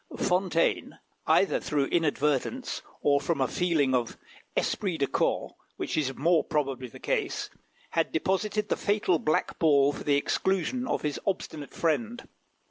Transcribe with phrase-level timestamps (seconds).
[0.17, 0.97] Fontaine,
[1.27, 4.17] either through inadvertence or from a feeling of
[4.57, 7.51] esprit de corps, which is more probably the case,
[7.91, 12.27] had deposited the fatal black ball for the exclusion of his obstinate friend.